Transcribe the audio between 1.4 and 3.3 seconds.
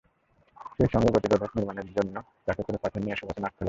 নির্মাণের জন্য ট্রাকে করে পাথর নিয়ে এসে